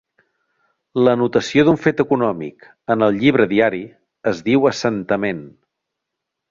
[1.07, 3.83] L'anotació d'un fet econòmic en el llibre Diari
[4.35, 5.47] es diu assentament.